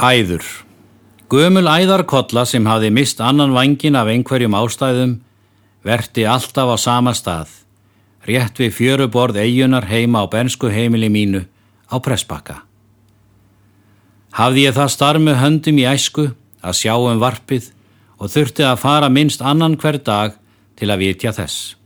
Æður 0.00 0.46
Gömul 1.28 1.66
æðarkolla 1.68 2.46
sem 2.48 2.64
hafi 2.64 2.88
mist 2.88 3.18
annan 3.20 3.52
vangin 3.52 3.98
af 4.00 4.08
einhverjum 4.08 4.54
ástæðum 4.56 5.18
verti 5.84 6.24
alltaf 6.24 6.72
á 6.72 6.76
sama 6.80 7.12
stað, 7.12 7.50
rétt 8.24 8.56
við 8.56 8.72
fjöruborð 8.78 9.36
eigunar 9.44 9.84
heima 9.92 10.24
á 10.24 10.26
bensku 10.32 10.72
heimili 10.72 11.12
mínu 11.12 11.44
á 11.92 12.00
pressbakka. 12.00 12.62
Hafði 14.32 14.66
ég 14.70 14.78
það 14.80 14.94
starmu 14.96 15.36
höndum 15.36 15.84
í 15.84 15.84
æsku 15.84 16.30
að 16.64 16.78
sjá 16.80 16.96
um 16.96 17.20
varpið 17.20 17.68
og 18.16 18.32
þurfti 18.32 18.64
að 18.64 18.80
fara 18.80 19.12
minnst 19.12 19.44
annan 19.44 19.76
hver 19.76 20.00
dag 20.00 20.38
til 20.80 20.88
að 20.88 21.04
vitja 21.04 21.36
þess. 21.36 21.76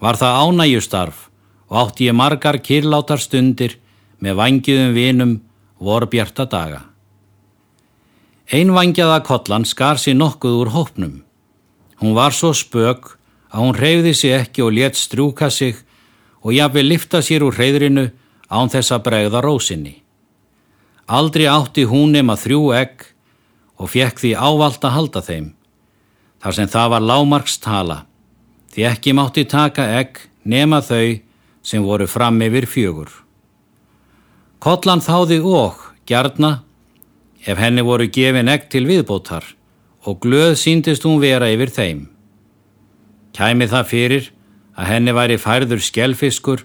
Var 0.00 0.16
það 0.16 0.40
ánægjustarf 0.40 1.26
og 1.68 1.82
átti 1.84 2.08
ég 2.08 2.16
margar 2.16 2.64
kyrlátar 2.64 3.20
stundir 3.20 3.76
með 4.24 4.40
vangiðum 4.40 4.96
vinum 4.96 5.42
vorbjarta 5.76 6.48
daga. 6.48 6.89
Einvangjaða 8.50 9.20
kollan 9.22 9.62
skar 9.62 9.98
sér 10.02 10.16
nokkuð 10.18 10.54
úr 10.58 10.70
hópnum. 10.74 11.20
Hún 12.02 12.16
var 12.16 12.34
svo 12.34 12.50
spög 12.50 13.12
að 13.46 13.60
hún 13.62 13.76
reyði 13.78 14.14
sig 14.18 14.32
ekki 14.34 14.64
og 14.66 14.74
létt 14.74 14.98
strúka 14.98 15.50
sig 15.54 15.76
og 16.42 16.56
jafnveg 16.56 16.88
lifta 16.88 17.20
sér 17.22 17.44
úr 17.46 17.54
reyðrinu 17.54 18.08
án 18.50 18.72
þess 18.72 18.90
að 18.90 19.04
bregða 19.06 19.42
rósinni. 19.44 20.00
Aldrei 21.06 21.46
átti 21.46 21.84
hún 21.86 22.10
nema 22.10 22.34
þrjú 22.34 22.72
egg 22.74 23.04
og 23.78 23.92
fekk 23.94 24.18
því 24.18 24.32
ávalt 24.34 24.82
að 24.82 24.96
halda 24.96 25.22
þeim. 25.22 25.46
Þar 26.42 26.56
sem 26.56 26.70
það 26.74 26.90
var 26.90 27.06
lámarkstala, 27.06 27.98
því 28.74 28.86
ekki 28.90 29.14
mátti 29.14 29.44
taka 29.46 29.86
egg 30.00 30.18
nema 30.42 30.80
þau 30.82 31.20
sem 31.62 31.86
voru 31.86 32.08
fram 32.10 32.42
yfir 32.42 32.66
fjögur. 32.66 33.10
Kollan 34.58 35.04
þáði 35.04 35.38
og, 35.44 35.78
gjarna, 36.08 36.64
ef 37.46 37.58
henni 37.58 37.82
voru 37.84 38.08
gefin 38.12 38.48
egg 38.48 38.68
til 38.72 38.86
viðbótar 38.88 39.44
og 40.04 40.20
glöð 40.24 40.56
síndist 40.60 41.04
hún 41.04 41.20
vera 41.20 41.48
yfir 41.52 41.72
þeim. 41.72 42.00
Kæmi 43.36 43.68
það 43.70 43.88
fyrir 43.88 44.30
að 44.76 44.90
henni 44.90 45.14
væri 45.14 45.36
færður 45.40 45.82
skjelfiskur, 45.84 46.64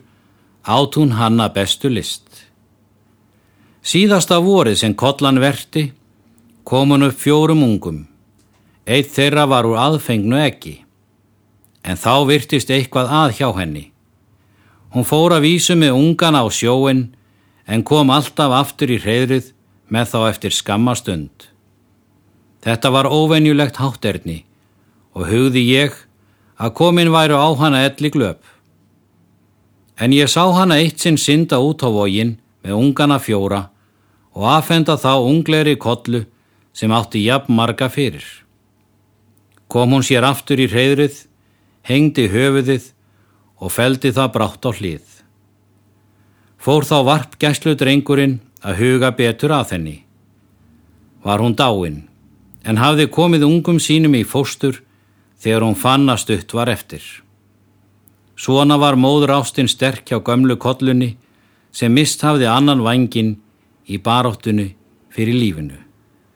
átt 0.64 0.98
hún 0.98 1.16
hanna 1.20 1.50
bestu 1.54 1.92
list. 1.92 2.24
Síðasta 3.86 4.40
vorið 4.42 4.80
sem 4.82 4.96
kollan 4.98 5.40
verti 5.44 5.92
kom 6.66 6.92
hún 6.92 7.06
upp 7.06 7.20
fjórum 7.22 7.64
ungum. 7.64 8.06
Eitt 8.86 9.12
þeirra 9.14 9.46
var 9.50 9.66
úr 9.66 9.78
aðfengnu 9.82 10.38
eggi, 10.42 10.80
en 11.84 11.98
þá 11.98 12.26
virtist 12.30 12.70
eitthvað 12.70 13.12
að 13.12 13.36
hjá 13.40 13.50
henni. 13.58 13.86
Hún 14.94 15.06
fór 15.06 15.36
að 15.36 15.46
vísu 15.50 15.76
með 15.76 15.98
ungan 15.98 16.38
á 16.38 16.46
sjóin 16.54 17.08
en 17.68 17.84
kom 17.84 18.14
alltaf 18.14 18.54
aftur 18.54 18.94
í 18.94 19.00
hreyðrið 19.02 19.52
með 19.92 20.12
þá 20.14 20.20
eftir 20.30 20.56
skammastund. 20.56 21.50
Þetta 22.66 22.92
var 22.94 23.10
óvenjulegt 23.10 23.78
hátterni 23.78 24.42
og 25.14 25.30
hugði 25.30 25.64
ég 25.70 25.98
að 26.58 26.74
komin 26.80 27.12
væru 27.14 27.38
á 27.38 27.50
hana 27.60 27.84
elli 27.86 28.10
glöp. 28.10 28.42
En 30.00 30.12
ég 30.12 30.28
sá 30.32 30.44
hana 30.52 30.80
eitt 30.82 31.00
sinn 31.00 31.20
synda 31.20 31.62
út 31.62 31.86
á 31.86 31.90
vógin 31.92 32.36
með 32.66 32.80
ungana 32.80 33.20
fjóra 33.22 33.70
og 34.36 34.48
aðfenda 34.52 34.98
þá 35.00 35.14
ungleiri 35.22 35.78
kollu 35.80 36.26
sem 36.76 36.92
átti 36.92 37.24
jafn 37.24 37.56
marga 37.56 37.88
fyrir. 37.90 38.26
Kom 39.72 39.96
hún 39.96 40.04
sér 40.04 40.26
aftur 40.28 40.60
í 40.60 40.68
hreyðrið, 40.70 41.16
hengdi 41.88 42.28
höfuðið 42.32 42.92
og 43.62 43.72
feldi 43.72 44.12
það 44.16 44.34
brátt 44.36 44.68
á 44.68 44.72
hlið. 44.76 45.06
Fór 46.60 46.86
þá 46.88 46.98
varp 47.08 47.38
gæslu 47.40 47.76
drengurinn 47.78 48.40
að 48.66 48.80
huga 48.82 49.12
betur 49.14 49.54
að 49.54 49.76
henni. 49.76 49.98
Var 51.26 51.42
hún 51.42 51.56
dáin, 51.58 52.02
en 52.66 52.82
hafði 52.82 53.06
komið 53.14 53.46
ungum 53.46 53.78
sínum 53.82 54.18
í 54.18 54.26
fóstur 54.26 54.82
þegar 55.42 55.68
hún 55.68 55.78
fann 55.78 56.10
að 56.10 56.24
stutt 56.24 56.58
var 56.58 56.72
eftir. 56.74 57.04
Svona 58.36 58.80
var 58.82 58.98
móður 58.98 59.38
ástinn 59.38 59.70
sterk 59.72 60.10
hjá 60.10 60.20
gömlu 60.20 60.58
kollunni 60.58 61.14
sem 61.72 61.94
mist 61.94 62.24
hafði 62.26 62.50
annan 62.50 62.84
vangin 62.84 63.36
í 63.86 64.02
baróttunni 64.02 64.74
fyrir 65.14 65.38
lífinu. 65.38 65.85